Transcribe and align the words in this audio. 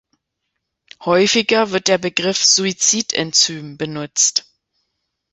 Häufiger 1.05 1.69
wird 1.69 1.87
der 1.87 1.99
Begriff 1.99 2.43
"Suizid-Enzym" 2.43 3.77
benutzt. 3.77 4.51